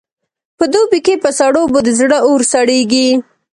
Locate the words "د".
1.85-1.89